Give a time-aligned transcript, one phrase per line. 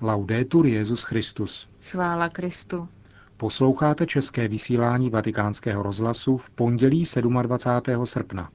[0.00, 1.68] Laudetur Jezus Christus.
[1.82, 2.88] Chvála Kristu.
[3.36, 7.04] Posloucháte české vysílání Vatikánského rozhlasu v pondělí
[7.42, 8.06] 27.
[8.06, 8.50] srpna.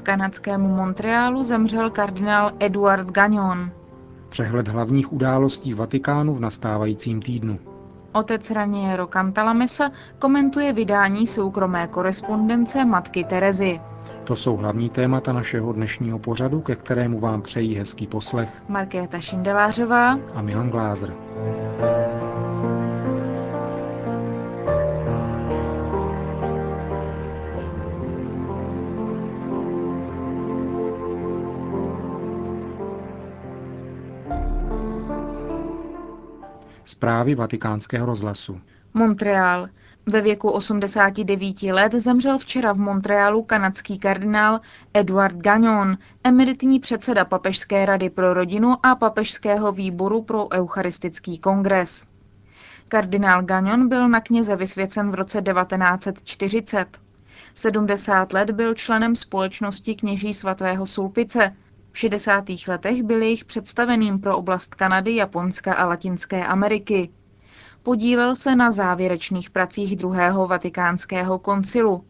[0.00, 3.70] V kanadském Montrealu zemřel kardinál Eduard Gagnon.
[4.28, 7.58] Přehled hlavních událostí Vatikánu v nastávajícím týdnu.
[8.12, 13.80] Otec Raniero Cantalamessa komentuje vydání soukromé korespondence matky Terezy.
[14.24, 20.18] To jsou hlavní témata našeho dnešního pořadu, ke kterému vám přejí hezký poslech Markéta Šindelářová
[20.34, 21.14] a Milan Glázer.
[36.90, 38.60] Zprávy vatikánského rozhlasu.
[38.94, 39.68] Montreal.
[40.06, 44.60] Ve věku 89 let zemřel včera v Montrealu kanadský kardinál
[44.94, 52.06] Edward Gagnon, emeritní předseda Papežské rady pro rodinu a Papežského výboru pro eucharistický kongres.
[52.88, 56.86] Kardinál Gagnon byl na kněze vysvěcen v roce 1940.
[57.54, 61.56] 70 let byl členem společnosti kněží svatého Sulpice.
[61.92, 62.44] V 60.
[62.68, 67.10] letech byl jejich představeným pro oblast Kanady, Japonska a Latinské Ameriky.
[67.82, 72.04] Podílel se na závěrečných pracích druhého vatikánského koncilu.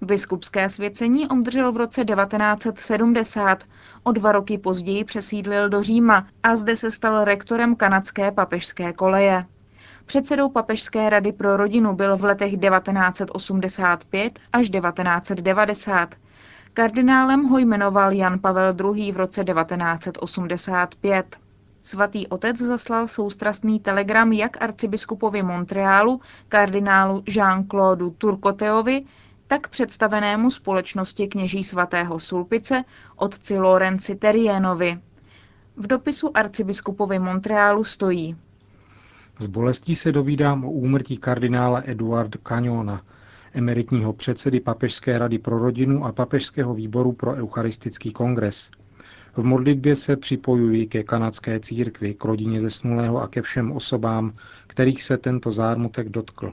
[0.00, 3.64] Biskupské svěcení obdržel v roce 1970.
[4.02, 9.44] O dva roky později přesídlil do Říma a zde se stal rektorem kanadské papežské koleje.
[10.06, 16.14] Předsedou Papežské rady pro rodinu byl v letech 1985 až 1990.
[16.74, 19.12] Kardinálem ho jmenoval Jan Pavel II.
[19.12, 21.36] v roce 1985.
[21.82, 29.04] Svatý otec zaslal soustrastný telegram jak arcibiskupovi Montrealu, kardinálu Jean-Claude Turcoteovi,
[29.46, 32.84] tak představenému společnosti kněží svatého Sulpice,
[33.16, 35.00] otci Lorenci Terienovi.
[35.76, 38.36] V dopisu arcibiskupovi Montrealu stojí
[39.38, 43.02] S bolestí se dovídám o úmrtí kardinála Eduarda Cagnona,
[43.52, 48.70] emeritního předsedy Papežské rady pro rodinu a Papežského výboru pro eucharistický kongres.
[49.36, 54.32] V modlitbě se připojuji ke kanadské církvi, k rodině zesnulého a ke všem osobám,
[54.66, 56.52] kterých se tento zármutek dotkl.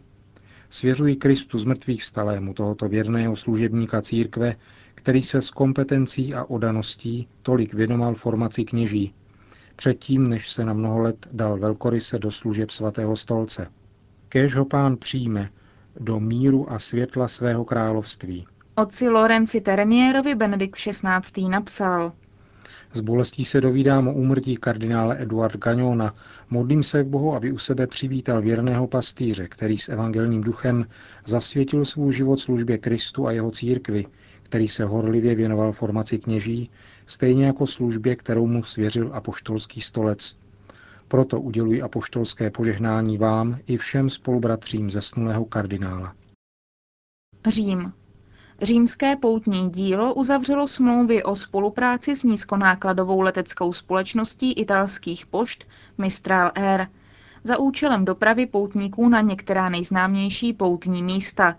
[0.69, 4.55] Svěřuji Kristu z mrtvých vstalému tohoto věrného služebníka církve,
[4.95, 9.13] který se s kompetencí a odaností tolik věnoval formaci kněží,
[9.75, 13.67] předtím, než se na mnoho let dal velkoryse do služeb svatého stolce.
[14.29, 15.49] Kéž ho pán přijme
[15.99, 18.45] do míru a světla svého království.
[18.75, 21.49] Otci Lorenci Ternierovi Benedikt XVI.
[21.49, 22.11] napsal
[22.93, 26.15] S bolestí se dovídám o úmrtí kardinále Eduard Gagnona.
[26.49, 30.85] Modlím se k Bohu, aby u sebe přivítal věrného pastýře, který s evangelním duchem
[31.25, 34.05] zasvětil svůj život službě Kristu a jeho církvi,
[34.43, 36.69] který se horlivě věnoval formaci kněží,
[37.05, 40.38] stejně jako službě, kterou mu svěřil apoštolský stolec.
[41.09, 46.15] Proto uděluji apoštolské požehnání vám i všem spolubratřím zesnulého kardinála.
[47.47, 47.93] Řím.
[48.61, 55.63] Římské poutní dílo uzavřelo smlouvy o spolupráci s nízkonákladovou leteckou společností italských pošt
[55.97, 56.87] Mistral Air
[57.43, 61.57] za účelem dopravy poutníků na některá nejznámější poutní místa.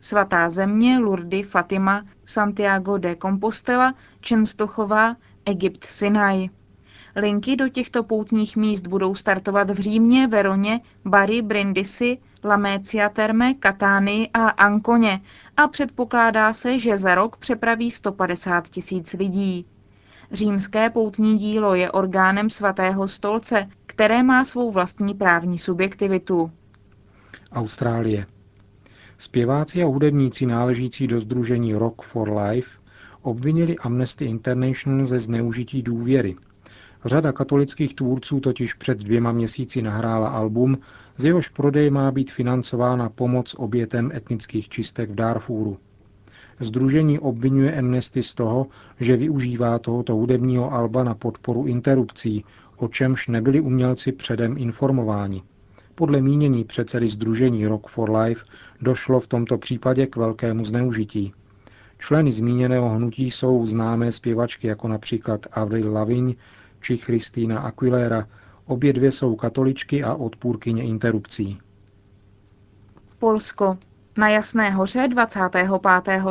[0.00, 6.48] Svatá země, Lourdes, Fatima, Santiago de Compostela, Čenstochová, Egypt, Sinai.
[7.16, 14.30] Linky do těchto poutních míst budou startovat v Římě, Veroně, Bari, Brindisi, Lamécia Terme, Katány
[14.34, 15.20] a Ankoně
[15.56, 19.66] a předpokládá se, že za rok přepraví 150 tisíc lidí.
[20.32, 26.50] Římské poutní dílo je orgánem svatého stolce, které má svou vlastní právní subjektivitu.
[27.52, 28.26] Austrálie.
[29.18, 32.70] Zpěváci a hudebníci náležící do združení Rock for Life
[33.22, 36.36] obvinili Amnesty International ze zneužití důvěry–
[37.04, 40.78] Řada katolických tvůrců totiž před dvěma měsíci nahrála album,
[41.16, 45.78] z jehož prodej má být financována pomoc obětem etnických čistek v Darfuru.
[46.60, 48.66] Združení obvinuje Amnesty z toho,
[49.00, 52.44] že využívá tohoto hudebního alba na podporu interrupcí,
[52.76, 55.42] o čemž nebyli umělci předem informováni.
[55.94, 58.44] Podle mínění předsedy Združení Rock for Life
[58.80, 61.32] došlo v tomto případě k velkému zneužití.
[61.98, 66.34] Členy zmíněného hnutí jsou známé zpěvačky jako například Avril Lavigne
[66.80, 68.28] či Kristýna Aguilera.
[68.66, 71.58] Obě dvě jsou katoličky a odpůrkyně interrupcí.
[73.18, 73.78] Polsko.
[74.18, 75.68] Na Jasné hoře 25.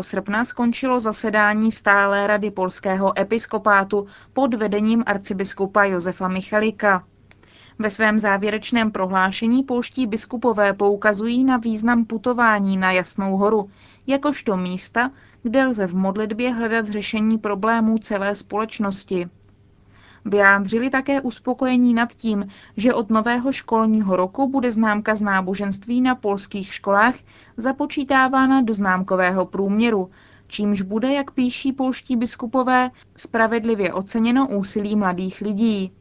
[0.01, 7.03] srpna skončilo zasedání stále rady polského episkopátu pod vedením arcibiskupa Josefa Michalika.
[7.79, 13.69] Ve svém závěrečném prohlášení polští biskupové poukazují na význam putování na Jasnou horu,
[14.07, 15.11] jakožto místa,
[15.43, 19.29] kde lze v modlitbě hledat řešení problémů celé společnosti.
[20.27, 22.47] Vyjádřili také uspokojení nad tím,
[22.77, 27.15] že od nového školního roku bude známka z náboženství na polských školách
[27.57, 30.09] započítávána do známkového průměru,
[30.47, 35.91] čímž bude, jak píší polští biskupové, spravedlivě oceněno úsilí mladých lidí.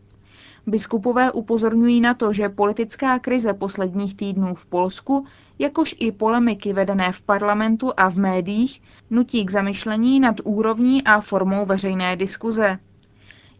[0.66, 5.26] Biskupové upozorňují na to, že politická krize posledních týdnů v Polsku,
[5.58, 11.20] jakož i polemiky vedené v parlamentu a v médiích, nutí k zamyšlení nad úrovní a
[11.20, 12.78] formou veřejné diskuze.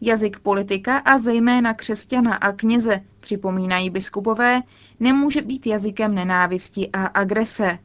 [0.01, 4.61] Jazyk politika a zejména křesťana a kněze, připomínají biskupové,
[4.99, 7.79] nemůže být jazykem nenávisti a agrese.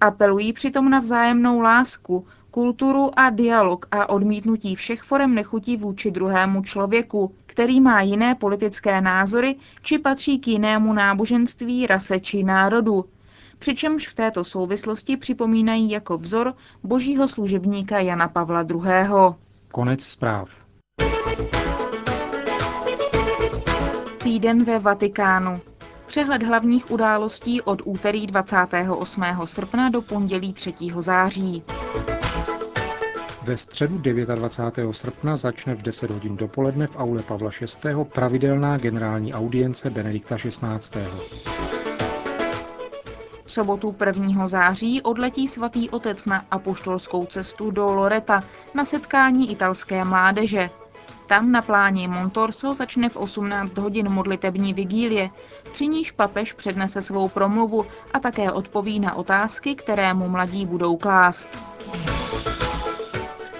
[0.00, 6.62] Apelují přitom na vzájemnou lásku, kulturu a dialog a odmítnutí všech forem nechutí vůči druhému
[6.62, 13.04] člověku, který má jiné politické názory či patří k jinému náboženství, rase či národu.
[13.58, 19.34] Přičemž v této souvislosti připomínají jako vzor božího služebníka Jana Pavla II.
[19.72, 20.65] Konec zpráv.
[24.26, 25.60] Týden ve Vatikánu.
[26.06, 29.24] Přehled hlavních událostí od úterý 28.
[29.44, 30.74] srpna do pondělí 3.
[30.98, 31.62] září.
[33.42, 34.94] Ve středu 29.
[34.94, 37.94] srpna začne v 10 hodin dopoledne v aule Pavla VI.
[38.04, 41.00] pravidelná generální audience Benedikta XVI.
[43.44, 44.48] V sobotu 1.
[44.48, 48.40] září odletí svatý otec na apoštolskou cestu do Loreta
[48.74, 50.70] na setkání italské mládeže.
[51.26, 55.30] Tam na pláni Montorso začne v 18 hodin modlitební vigílie,
[55.72, 60.96] při níž papež přednese svou promluvu a také odpoví na otázky, které mu mladí budou
[60.96, 61.58] klást.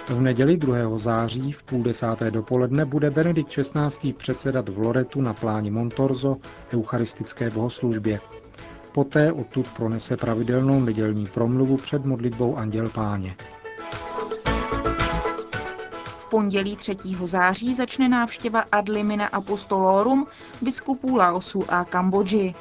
[0.09, 0.99] V neděli 2.
[0.99, 4.13] září v půl desáté dopoledne bude Benedikt XVI.
[4.13, 6.37] předsedat v Loretu na pláni Montorzo
[6.73, 8.21] eucharistické bohoslužbě.
[8.93, 13.37] Poté odtud pronese pravidelnou nedělní promluvu před modlitbou Anděl Páně.
[16.31, 16.97] Pondělí 3.
[17.25, 20.27] září začne návštěva Ad limina apostolorum
[20.63, 22.55] biskupů Laosu a Kambodži.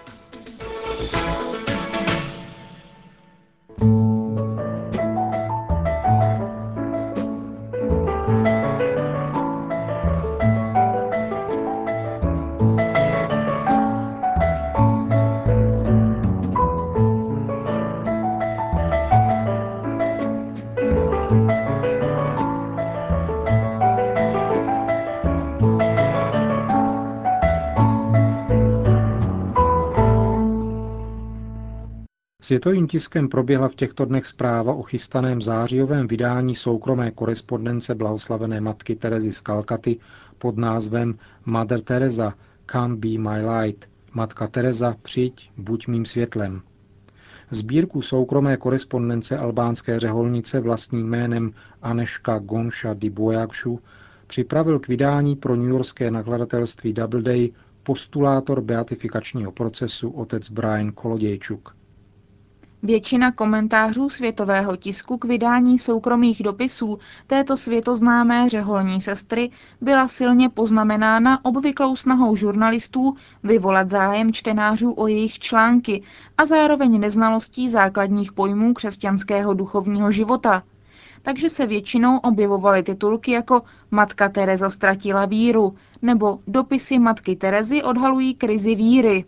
[32.45, 38.95] Světovým tiskem proběhla v těchto dnech zpráva o chystaném zářijovém vydání soukromé korespondence blahoslavené matky
[38.95, 40.00] Terezy z Kalkaty
[40.38, 42.33] pod názvem Mother Teresa,
[42.71, 46.62] Come be my light, Matka Teresa, přijď, buď mým světlem.
[47.51, 51.51] Sbírku soukromé korespondence albánské řeholnice vlastním jménem
[51.81, 53.80] Aneška Gonša di Bojakshu
[54.27, 57.50] připravil k vydání pro newyorské nakladatelství Doubleday
[57.83, 61.75] postulátor beatifikačního procesu otec Brian Kolodějčuk.
[62.85, 69.50] Většina komentářů světového tisku k vydání soukromých dopisů této světoznámé řeholní sestry
[69.81, 76.03] byla silně poznamenána obvyklou snahou žurnalistů vyvolat zájem čtenářů o jejich články
[76.38, 80.63] a zároveň neznalostí základních pojmů křesťanského duchovního života.
[81.21, 88.33] Takže se většinou objevovaly titulky jako Matka Teresa ztratila víru nebo Dopisy matky Terezy odhalují
[88.33, 89.25] krizi víry.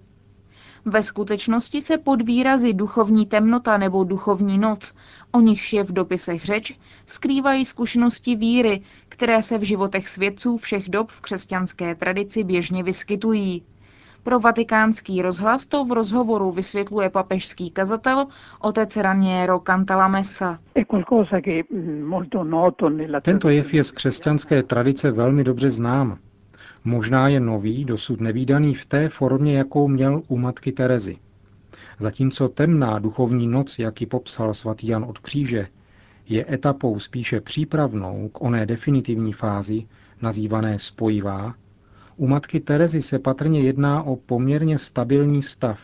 [0.90, 4.94] Ve skutečnosti se pod výrazy duchovní temnota nebo duchovní noc,
[5.32, 10.90] o nichž je v dopisech řeč, skrývají zkušenosti víry, které se v životech svědců všech
[10.90, 13.64] dob v křesťanské tradici běžně vyskytují.
[14.24, 18.26] Pro vatikánský rozhlas to v rozhovoru vysvětluje papežský kazatel
[18.60, 20.60] otec Raniero Cantalamessa.
[23.22, 26.18] Tento jev je z křesťanské tradice velmi dobře znám.
[26.84, 31.18] Možná je nový, dosud nevýdaný v té formě, jakou měl u matky Terezy.
[32.00, 35.68] Zatímco temná duchovní noc, jak ji popsal svatý Jan od kříže,
[36.30, 39.88] je etapou spíše přípravnou k oné definitivní fázi,
[40.22, 41.56] nazývané spojivá,
[42.18, 45.80] u matky Terezy se patrně jedná o poměrně stabilní stav.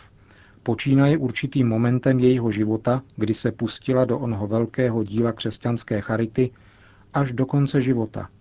[0.63, 6.51] Počínaje určitým momentem jejího života, kdy se pustila do onoho velkého díla křesťanské charity,
[7.13, 8.29] až do konce života–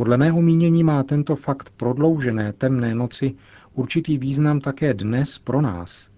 [0.00, 3.34] podle mého mínění má tento fakt prodloužené temné noci
[3.74, 6.08] určitý význam také dnes pro nás.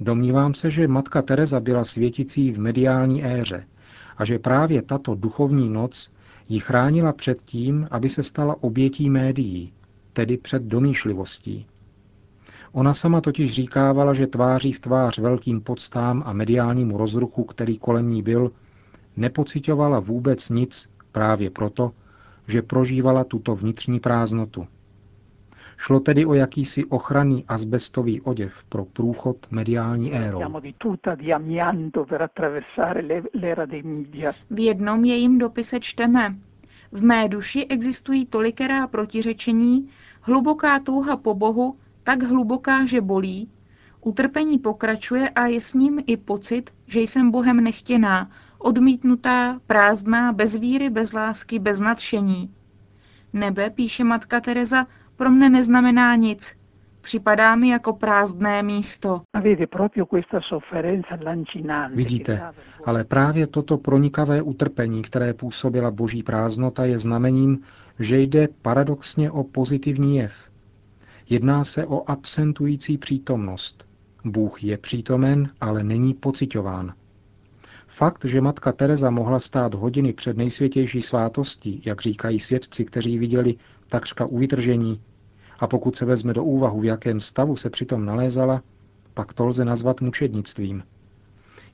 [0.00, 3.66] Domnívám se, že matka Teresa byla světicí v mediální éře
[4.16, 6.12] a že právě tato duchovní noc
[6.48, 9.72] ji chránila před tím, aby se stala obětí médií,
[10.12, 11.66] tedy před domýšlivostí.
[12.72, 18.10] Ona sama totiž říkávala, že tváří v tvář velkým podstám a mediálnímu rozruchu, který kolem
[18.10, 18.50] ní byl,
[19.16, 21.92] nepocitovala vůbec nic právě proto,
[22.48, 24.66] že prožívala tuto vnitřní prázdnotu.
[25.76, 30.40] Šlo tedy o jakýsi ochranný asbestový oděv pro průchod mediální érou.
[34.50, 36.36] V jednom jejím dopise čteme,
[36.92, 39.88] v mé duši existují tolikerá protiřečení,
[40.20, 43.50] hluboká touha po Bohu, tak hluboká, že bolí,
[44.00, 50.54] utrpení pokračuje a je s ním i pocit, že jsem Bohem nechtěná, odmítnutá, prázdná, bez
[50.54, 52.50] víry, bez lásky, bez nadšení.
[53.32, 54.86] Nebe, píše matka Teresa,
[55.16, 56.56] pro mne neznamená nic.
[57.00, 59.22] Připadá mi jako prázdné místo.
[61.94, 62.42] Vidíte,
[62.84, 67.58] ale právě toto pronikavé utrpení, které působila boží prázdnota, je znamením,
[67.98, 70.32] že jde paradoxně o pozitivní jev.
[71.28, 73.84] Jedná se o absentující přítomnost.
[74.24, 76.94] Bůh je přítomen, ale není pocitován.
[77.96, 83.54] Fakt, že matka Teresa mohla stát hodiny před nejsvětější svátostí, jak říkají svědci, kteří viděli
[83.88, 85.00] takřka u vytržení,
[85.58, 88.62] a pokud se vezme do úvahu, v jakém stavu se přitom nalézala,
[89.14, 90.82] pak to lze nazvat mučednictvím.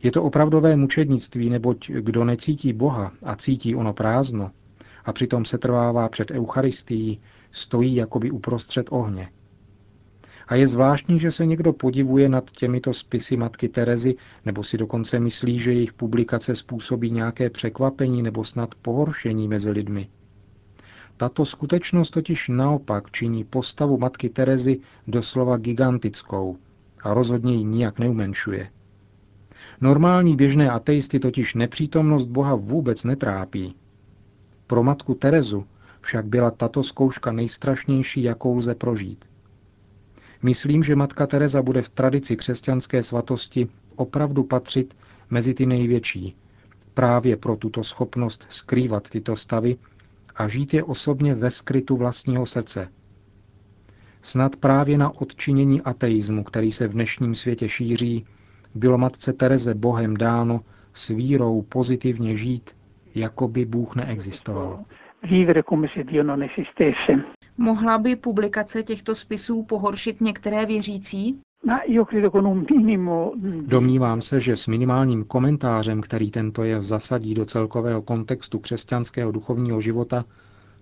[0.03, 4.51] Je to opravdové mučednictví, neboť kdo necítí Boha a cítí ono prázdno,
[5.05, 9.29] a přitom se trvává před Eucharistií, stojí jakoby uprostřed ohně.
[10.49, 15.21] A je zvláštní, že se někdo podivuje nad těmito spisy matky Terezy, nebo si dokonce
[15.21, 20.09] myslí, že jejich publikace způsobí nějaké překvapení nebo snad pohoršení mezi lidmi.
[21.17, 26.57] Tato skutečnost totiž naopak činí postavu matky Terezy doslova gigantickou
[27.03, 28.71] a rozhodně ji nijak neumenšuje.
[29.81, 33.77] Normální běžné ateisty totiž nepřítomnost Boha vůbec netrápí.
[34.67, 35.67] Pro matku Terezu
[36.01, 39.25] však byla tato zkouška nejstrašnější, jakou lze prožít.
[40.43, 44.97] Myslím, že matka Teresa bude v tradici křesťanské svatosti opravdu patřit
[45.31, 46.37] mezi ty největší,
[46.95, 49.77] právě pro tuto schopnost skrývat tyto stavy
[50.35, 52.89] a žít je osobně ve skrytu vlastního srdce.
[54.23, 58.27] Snad právě na odčinění ateismu, který se v dnešním světě šíří,
[58.75, 60.61] bylo matce Tereze Bohem dáno
[60.95, 62.71] s vírou pozitivně žít,
[63.15, 64.85] jako by Bůh neexistoval.
[67.59, 71.41] Mohla by publikace těchto spisů pohoršit některé věřící?
[73.61, 79.81] Domnívám se, že s minimálním komentářem, který tento jev zasadí do celkového kontextu křesťanského duchovního
[79.81, 80.25] života,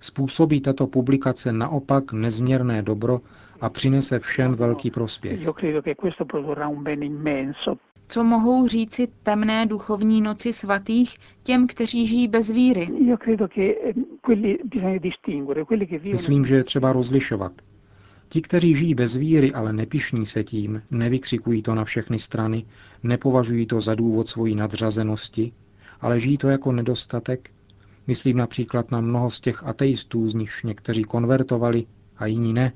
[0.01, 3.21] způsobí tato publikace naopak nezměrné dobro
[3.61, 5.41] a přinese všem velký prospěch.
[8.11, 12.89] Co mohou říci temné duchovní noci svatých těm, kteří žijí bez víry?
[16.13, 17.53] Myslím, že je třeba rozlišovat.
[18.29, 22.65] Ti, kteří žijí bez víry, ale nepišní se tím, nevykřikují to na všechny strany,
[23.03, 25.53] nepovažují to za důvod svojí nadřazenosti,
[26.01, 27.51] ale žijí to jako nedostatek,
[28.07, 31.87] myslím například na mnoho z těch ateistů, z nichž někteří konvertovali
[32.17, 32.73] a jiní ne,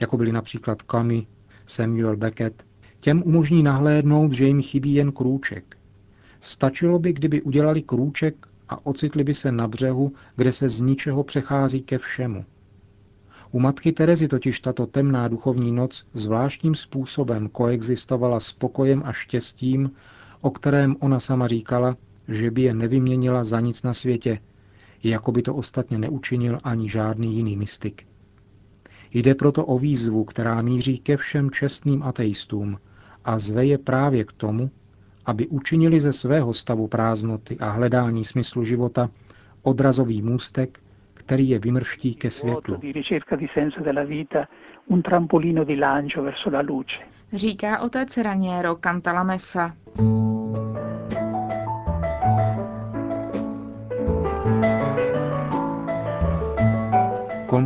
[0.00, 1.26] jako byli například Kami,
[1.66, 2.66] Samuel Beckett,
[3.00, 5.76] těm umožní nahlédnout, že jim chybí jen krůček.
[6.40, 11.24] Stačilo by, kdyby udělali krůček a ocitli by se na břehu, kde se z ničeho
[11.24, 12.44] přechází ke všemu–
[13.52, 19.90] u matky Terezy totiž tato temná duchovní noc zvláštním způsobem koexistovala s pokojem a štěstím,
[20.40, 21.96] o kterém ona sama říkala,
[22.28, 24.40] že by je nevyměnila za nic na světě,
[25.02, 28.06] jako by to ostatně neučinil ani žádný jiný mystik.
[29.12, 32.78] Jde proto o výzvu, která míří ke všem čestným ateistům
[33.24, 34.70] a zve je právě k tomu,
[35.26, 39.10] aby učinili ze svého stavu prázdnoty a hledání smyslu života
[39.62, 40.80] odrazový můstek
[41.28, 42.80] který je vymrští ke světlu.
[47.32, 49.76] Říká otec Raniero Cantalamessa.